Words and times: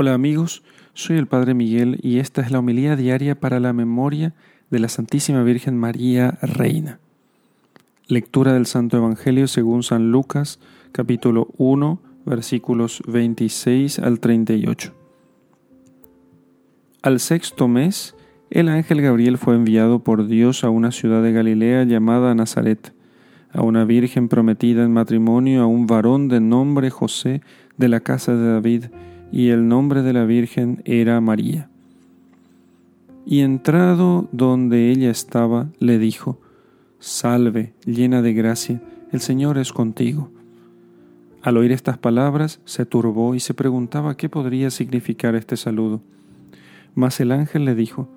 Hola 0.00 0.14
amigos, 0.14 0.62
soy 0.94 1.16
el 1.16 1.26
Padre 1.26 1.54
Miguel 1.54 1.98
y 2.00 2.20
esta 2.20 2.40
es 2.40 2.52
la 2.52 2.60
homilía 2.60 2.94
diaria 2.94 3.34
para 3.34 3.58
la 3.58 3.72
memoria 3.72 4.32
de 4.70 4.78
la 4.78 4.88
Santísima 4.88 5.42
Virgen 5.42 5.76
María 5.76 6.38
Reina. 6.40 7.00
Lectura 8.06 8.52
del 8.52 8.66
Santo 8.66 8.96
Evangelio 8.96 9.48
según 9.48 9.82
San 9.82 10.12
Lucas, 10.12 10.60
capítulo 10.92 11.48
1, 11.56 12.00
versículos 12.24 13.02
26 13.08 13.98
al 13.98 14.20
38. 14.20 14.94
Al 17.02 17.18
sexto 17.18 17.66
mes, 17.66 18.14
el 18.50 18.68
ángel 18.68 19.02
Gabriel 19.02 19.36
fue 19.36 19.56
enviado 19.56 19.98
por 19.98 20.28
Dios 20.28 20.62
a 20.62 20.70
una 20.70 20.92
ciudad 20.92 21.24
de 21.24 21.32
Galilea 21.32 21.82
llamada 21.82 22.36
Nazaret, 22.36 22.92
a 23.50 23.62
una 23.62 23.84
virgen 23.84 24.28
prometida 24.28 24.84
en 24.84 24.92
matrimonio 24.92 25.62
a 25.62 25.66
un 25.66 25.88
varón 25.88 26.28
de 26.28 26.38
nombre 26.38 26.88
José 26.88 27.42
de 27.78 27.88
la 27.88 27.98
casa 27.98 28.36
de 28.36 28.46
David, 28.52 28.84
y 29.32 29.48
el 29.48 29.68
nombre 29.68 30.02
de 30.02 30.12
la 30.12 30.24
Virgen 30.24 30.82
era 30.84 31.20
María. 31.20 31.68
Y 33.26 33.40
entrado 33.40 34.28
donde 34.32 34.90
ella 34.90 35.10
estaba, 35.10 35.68
le 35.78 35.98
dijo, 35.98 36.40
Salve, 36.98 37.74
llena 37.84 38.22
de 38.22 38.32
gracia, 38.32 38.80
el 39.12 39.20
Señor 39.20 39.58
es 39.58 39.72
contigo. 39.72 40.30
Al 41.42 41.56
oír 41.56 41.72
estas 41.72 41.98
palabras, 41.98 42.60
se 42.64 42.84
turbó 42.86 43.34
y 43.34 43.40
se 43.40 43.54
preguntaba 43.54 44.16
qué 44.16 44.28
podría 44.28 44.70
significar 44.70 45.34
este 45.34 45.56
saludo. 45.56 46.00
Mas 46.94 47.20
el 47.20 47.30
ángel 47.30 47.64
le 47.64 47.74
dijo, 47.74 48.08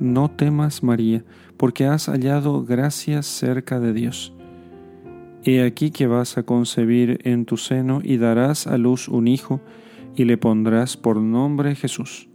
No 0.00 0.30
temas, 0.30 0.82
María, 0.82 1.24
porque 1.56 1.86
has 1.86 2.06
hallado 2.06 2.64
gracia 2.64 3.22
cerca 3.22 3.78
de 3.78 3.92
Dios. 3.92 4.32
He 5.44 5.62
aquí 5.62 5.90
que 5.90 6.06
vas 6.06 6.36
a 6.36 6.42
concebir 6.42 7.20
en 7.22 7.44
tu 7.44 7.56
seno 7.56 8.00
y 8.02 8.16
darás 8.16 8.66
a 8.66 8.76
luz 8.76 9.08
un 9.08 9.28
hijo, 9.28 9.60
y 10.18 10.24
le 10.24 10.36
pondrás 10.36 10.96
por 10.96 11.16
nombre 11.18 11.76
Jesús. 11.76 12.28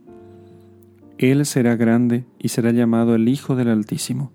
Él 1.17 1.45
será 1.45 1.75
grande 1.75 2.23
y 2.39 2.47
será 2.47 2.71
llamado 2.71 3.13
el 3.13 3.27
Hijo 3.27 3.57
del 3.57 3.67
Altísimo, 3.67 4.31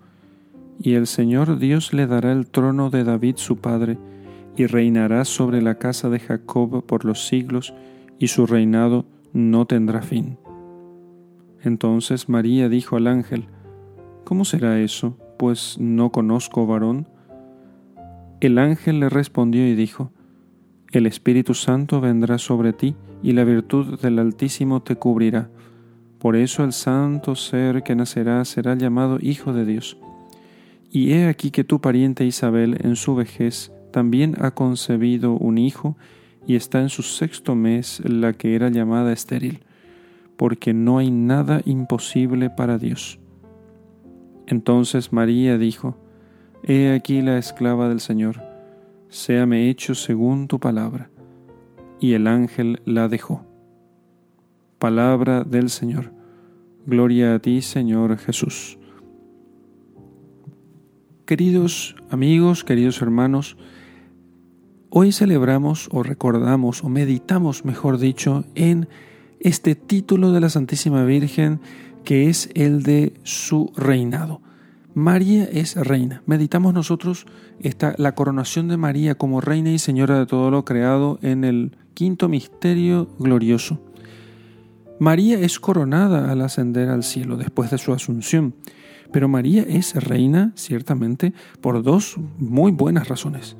y 0.78 0.94
el 0.94 1.06
Señor 1.06 1.58
Dios 1.58 1.94
le 1.94 2.06
dará 2.06 2.30
el 2.32 2.46
trono 2.46 2.90
de 2.90 3.04
David 3.04 3.36
su 3.36 3.56
padre, 3.56 3.96
y 4.54 4.66
reinará 4.66 5.24
sobre 5.24 5.62
la 5.62 5.78
casa 5.78 6.10
de 6.10 6.20
Jacob 6.20 6.84
por 6.84 7.06
los 7.06 7.26
siglos, 7.26 7.72
y 8.18 8.28
su 8.28 8.44
reinado 8.44 9.06
no 9.32 9.64
tendrá 9.64 10.02
fin. 10.02 10.36
Entonces 11.62 12.28
María 12.28 12.68
dijo 12.68 12.96
al 12.96 13.06
ángel, 13.06 13.46
¿Cómo 14.24 14.44
será 14.44 14.78
eso? 14.78 15.16
Pues 15.38 15.78
no 15.80 16.12
conozco 16.12 16.66
varón. 16.66 17.08
El 18.40 18.58
ángel 18.58 19.00
le 19.00 19.08
respondió 19.08 19.66
y 19.66 19.74
dijo, 19.74 20.12
El 20.90 21.06
Espíritu 21.06 21.52
Santo 21.54 22.00
vendrá 22.00 22.38
sobre 22.38 22.72
ti, 22.72 22.94
y 23.22 23.32
la 23.32 23.44
virtud 23.44 24.00
del 24.00 24.18
Altísimo 24.18 24.82
te 24.82 24.96
cubrirá. 24.96 25.50
Por 26.18 26.34
eso 26.34 26.64
el 26.64 26.72
santo 26.72 27.34
ser 27.36 27.82
que 27.82 27.94
nacerá 27.94 28.44
será 28.44 28.74
llamado 28.74 29.18
Hijo 29.20 29.52
de 29.52 29.64
Dios. 29.64 29.98
Y 30.90 31.12
he 31.12 31.28
aquí 31.28 31.50
que 31.50 31.64
tu 31.64 31.80
pariente 31.80 32.24
Isabel 32.24 32.78
en 32.82 32.96
su 32.96 33.14
vejez 33.14 33.72
también 33.92 34.36
ha 34.40 34.52
concebido 34.52 35.32
un 35.32 35.58
hijo 35.58 35.96
y 36.46 36.56
está 36.56 36.80
en 36.80 36.88
su 36.88 37.02
sexto 37.02 37.54
mes 37.54 38.00
la 38.04 38.32
que 38.32 38.54
era 38.54 38.70
llamada 38.70 39.12
estéril, 39.12 39.60
porque 40.36 40.72
no 40.72 40.98
hay 40.98 41.10
nada 41.10 41.60
imposible 41.66 42.48
para 42.48 42.78
Dios. 42.78 43.18
Entonces 44.46 45.12
María 45.12 45.58
dijo, 45.58 45.98
He 46.62 46.92
aquí 46.92 47.20
la 47.20 47.36
esclava 47.36 47.88
del 47.88 48.00
Señor, 48.00 48.40
séame 49.08 49.68
hecho 49.68 49.94
según 49.94 50.48
tu 50.48 50.58
palabra 50.58 51.10
y 52.00 52.12
el 52.12 52.26
ángel 52.26 52.80
la 52.84 53.08
dejó. 53.08 53.44
Palabra 54.78 55.44
del 55.44 55.70
Señor. 55.70 56.12
Gloria 56.86 57.34
a 57.34 57.38
ti, 57.38 57.62
Señor 57.62 58.16
Jesús. 58.18 58.78
Queridos 61.26 61.96
amigos, 62.10 62.64
queridos 62.64 63.02
hermanos, 63.02 63.56
hoy 64.88 65.12
celebramos 65.12 65.88
o 65.92 66.02
recordamos 66.02 66.82
o 66.84 66.88
meditamos, 66.88 67.64
mejor 67.64 67.98
dicho, 67.98 68.44
en 68.54 68.88
este 69.40 69.74
título 69.74 70.32
de 70.32 70.40
la 70.40 70.48
Santísima 70.48 71.04
Virgen 71.04 71.60
que 72.04 72.30
es 72.30 72.48
el 72.54 72.82
de 72.82 73.12
su 73.24 73.72
reinado. 73.76 74.40
María 74.98 75.44
es 75.44 75.76
reina. 75.76 76.24
Meditamos 76.26 76.74
nosotros 76.74 77.24
esta, 77.60 77.94
la 77.98 78.16
coronación 78.16 78.66
de 78.66 78.76
María 78.76 79.14
como 79.14 79.40
reina 79.40 79.70
y 79.70 79.78
señora 79.78 80.18
de 80.18 80.26
todo 80.26 80.50
lo 80.50 80.64
creado 80.64 81.20
en 81.22 81.44
el 81.44 81.76
quinto 81.94 82.28
misterio 82.28 83.08
glorioso. 83.20 83.80
María 84.98 85.38
es 85.38 85.60
coronada 85.60 86.32
al 86.32 86.40
ascender 86.40 86.88
al 86.88 87.04
cielo 87.04 87.36
después 87.36 87.70
de 87.70 87.78
su 87.78 87.92
asunción, 87.92 88.56
pero 89.12 89.28
María 89.28 89.62
es 89.62 89.94
reina 89.94 90.50
ciertamente 90.56 91.32
por 91.60 91.80
dos 91.84 92.16
muy 92.36 92.72
buenas 92.72 93.06
razones. 93.06 93.56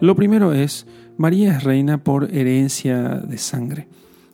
Lo 0.00 0.16
primero 0.16 0.54
es, 0.54 0.86
María 1.18 1.54
es 1.54 1.64
reina 1.64 2.02
por 2.02 2.34
herencia 2.34 3.16
de 3.16 3.36
sangre. 3.36 3.88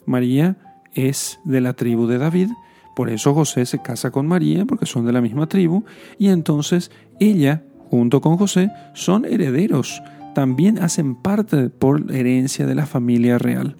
María 0.06 0.56
es 0.94 1.40
de 1.44 1.60
la 1.60 1.72
tribu 1.72 2.06
de 2.06 2.18
David, 2.18 2.50
por 2.98 3.10
eso 3.10 3.32
José 3.32 3.64
se 3.64 3.78
casa 3.78 4.10
con 4.10 4.26
María, 4.26 4.64
porque 4.64 4.84
son 4.84 5.06
de 5.06 5.12
la 5.12 5.20
misma 5.20 5.46
tribu, 5.46 5.84
y 6.18 6.30
entonces 6.30 6.90
ella, 7.20 7.62
junto 7.90 8.20
con 8.20 8.36
José, 8.36 8.72
son 8.92 9.24
herederos, 9.24 10.02
también 10.34 10.80
hacen 10.80 11.14
parte 11.14 11.70
por 11.70 12.12
herencia 12.12 12.66
de 12.66 12.74
la 12.74 12.86
familia 12.86 13.38
real. 13.38 13.76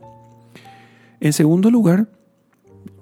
En 1.18 1.32
segundo 1.32 1.72
lugar, 1.72 2.08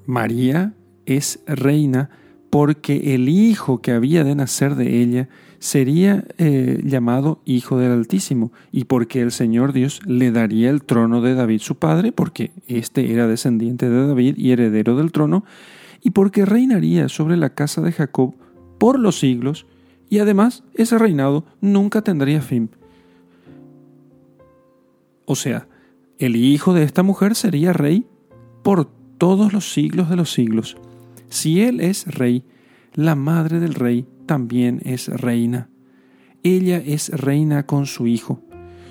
María 0.06 0.72
es 1.04 1.40
reina 1.46 2.08
porque 2.48 3.14
el 3.14 3.28
hijo 3.28 3.82
que 3.82 3.92
había 3.92 4.24
de 4.24 4.36
nacer 4.36 4.74
de 4.74 5.02
ella 5.02 5.28
sería 5.58 6.24
eh, 6.38 6.80
llamado 6.82 7.42
Hijo 7.44 7.78
del 7.78 7.92
Altísimo, 7.92 8.52
y 8.72 8.84
porque 8.84 9.20
el 9.20 9.32
Señor 9.32 9.74
Dios 9.74 10.00
le 10.06 10.30
daría 10.30 10.70
el 10.70 10.82
trono 10.82 11.20
de 11.20 11.34
David 11.34 11.60
su 11.60 11.74
padre, 11.74 12.10
porque 12.10 12.52
éste 12.68 13.12
era 13.12 13.26
descendiente 13.26 13.90
de 13.90 14.06
David 14.06 14.38
y 14.38 14.52
heredero 14.52 14.96
del 14.96 15.12
trono, 15.12 15.44
y 16.02 16.10
porque 16.10 16.44
reinaría 16.44 17.08
sobre 17.08 17.36
la 17.36 17.54
casa 17.54 17.80
de 17.80 17.92
Jacob 17.92 18.34
por 18.78 18.98
los 18.98 19.18
siglos, 19.18 19.66
y 20.08 20.18
además 20.18 20.64
ese 20.74 20.98
reinado 20.98 21.44
nunca 21.60 22.02
tendría 22.02 22.40
fin. 22.40 22.70
O 25.24 25.34
sea, 25.34 25.68
el 26.18 26.36
hijo 26.36 26.72
de 26.72 26.84
esta 26.84 27.02
mujer 27.02 27.34
sería 27.34 27.72
rey 27.72 28.06
por 28.62 28.88
todos 29.18 29.52
los 29.52 29.72
siglos 29.72 30.08
de 30.08 30.16
los 30.16 30.32
siglos. 30.32 30.76
Si 31.28 31.60
él 31.60 31.80
es 31.80 32.06
rey, 32.06 32.44
la 32.94 33.14
madre 33.14 33.60
del 33.60 33.74
rey 33.74 34.06
también 34.26 34.80
es 34.84 35.08
reina. 35.08 35.68
Ella 36.42 36.78
es 36.78 37.08
reina 37.08 37.66
con 37.66 37.86
su 37.86 38.06
hijo. 38.06 38.40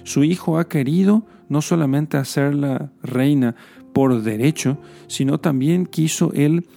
Su 0.03 0.23
hijo 0.23 0.59
ha 0.59 0.67
querido 0.67 1.25
no 1.49 1.61
solamente 1.61 2.17
hacerla 2.17 2.91
reina 3.01 3.55
por 3.93 4.21
derecho, 4.21 4.77
sino 5.07 5.39
también 5.39 5.85
quiso 5.85 6.33
él 6.33 6.67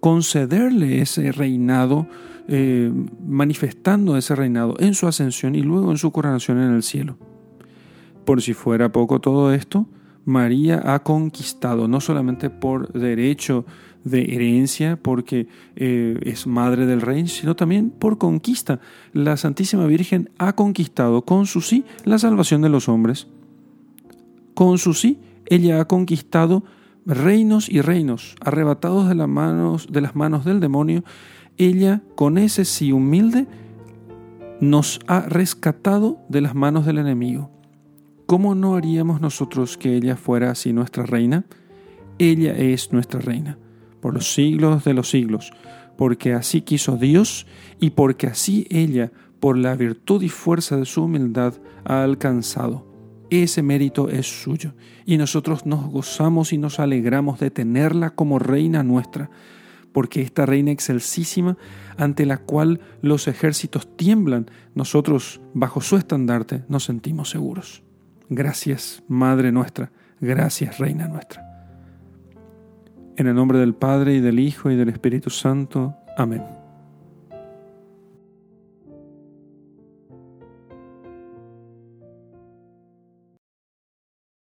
concederle 0.00 1.00
ese 1.00 1.30
reinado, 1.32 2.06
eh, 2.48 2.90
manifestando 3.26 4.16
ese 4.16 4.34
reinado 4.34 4.74
en 4.80 4.94
su 4.94 5.06
ascensión 5.06 5.54
y 5.54 5.62
luego 5.62 5.90
en 5.90 5.98
su 5.98 6.10
coronación 6.10 6.58
en 6.58 6.74
el 6.74 6.82
cielo. 6.82 7.16
Por 8.24 8.42
si 8.42 8.54
fuera 8.54 8.90
poco 8.90 9.20
todo 9.20 9.52
esto, 9.52 9.86
María 10.24 10.82
ha 10.84 11.02
conquistado, 11.02 11.88
no 11.88 12.00
solamente 12.00 12.50
por 12.50 12.92
derecho 12.92 13.64
de 14.04 14.34
herencia, 14.34 14.98
porque 15.00 15.48
eh, 15.76 16.18
es 16.22 16.46
madre 16.46 16.86
del 16.86 17.00
rey, 17.00 17.26
sino 17.28 17.56
también 17.56 17.90
por 17.90 18.18
conquista. 18.18 18.80
La 19.12 19.36
Santísima 19.36 19.86
Virgen 19.86 20.30
ha 20.38 20.54
conquistado 20.54 21.22
con 21.22 21.46
su 21.46 21.60
sí 21.60 21.84
la 22.04 22.18
salvación 22.18 22.62
de 22.62 22.68
los 22.68 22.88
hombres. 22.88 23.28
Con 24.54 24.78
su 24.78 24.94
sí, 24.94 25.18
ella 25.46 25.80
ha 25.80 25.84
conquistado 25.86 26.64
reinos 27.10 27.68
y 27.68 27.80
reinos, 27.80 28.36
arrebatados 28.40 29.08
de 29.08 29.14
las 29.14 29.28
manos, 29.28 29.88
de 29.90 30.00
las 30.00 30.14
manos 30.14 30.44
del 30.44 30.60
demonio, 30.60 31.04
ella 31.58 32.02
con 32.14 32.38
ese 32.38 32.64
sí 32.64 32.92
humilde 32.92 33.46
nos 34.60 35.00
ha 35.06 35.22
rescatado 35.22 36.18
de 36.28 36.40
las 36.40 36.54
manos 36.54 36.86
del 36.86 36.98
enemigo. 36.98 37.50
¿Cómo 38.26 38.54
no 38.54 38.76
haríamos 38.76 39.20
nosotros 39.20 39.76
que 39.76 39.96
ella 39.96 40.16
fuera 40.16 40.50
así 40.50 40.72
nuestra 40.72 41.04
reina? 41.04 41.44
Ella 42.18 42.52
es 42.52 42.92
nuestra 42.92 43.20
reina, 43.20 43.58
por 44.00 44.14
los 44.14 44.32
siglos 44.32 44.84
de 44.84 44.94
los 44.94 45.10
siglos, 45.10 45.52
porque 45.96 46.34
así 46.34 46.60
quiso 46.60 46.96
Dios 46.96 47.46
y 47.80 47.90
porque 47.90 48.28
así 48.28 48.66
ella, 48.70 49.10
por 49.40 49.56
la 49.58 49.74
virtud 49.74 50.22
y 50.22 50.28
fuerza 50.28 50.76
de 50.76 50.84
su 50.84 51.04
humildad, 51.04 51.54
ha 51.84 52.04
alcanzado 52.04 52.89
ese 53.30 53.62
mérito 53.62 54.08
es 54.08 54.26
suyo. 54.26 54.74
Y 55.06 55.16
nosotros 55.16 55.66
nos 55.66 55.86
gozamos 55.90 56.52
y 56.52 56.58
nos 56.58 56.80
alegramos 56.80 57.40
de 57.40 57.50
tenerla 57.50 58.10
como 58.10 58.38
reina 58.38 58.82
nuestra, 58.82 59.30
porque 59.92 60.22
esta 60.22 60.46
reina 60.46 60.70
excelsísima, 60.70 61.56
ante 61.96 62.26
la 62.26 62.38
cual 62.38 62.80
los 63.02 63.28
ejércitos 63.28 63.96
tiemblan, 63.96 64.50
nosotros, 64.74 65.40
bajo 65.54 65.80
su 65.80 65.96
estandarte, 65.96 66.64
nos 66.68 66.84
sentimos 66.84 67.30
seguros. 67.30 67.82
Gracias, 68.28 69.02
Madre 69.08 69.50
nuestra, 69.50 69.90
gracias, 70.20 70.78
Reina 70.78 71.08
nuestra. 71.08 71.46
En 73.16 73.26
el 73.26 73.34
nombre 73.34 73.58
del 73.58 73.74
Padre 73.74 74.14
y 74.14 74.20
del 74.20 74.38
Hijo 74.38 74.70
y 74.70 74.76
del 74.76 74.88
Espíritu 74.88 75.30
Santo. 75.30 75.96
Amén. 76.16 76.59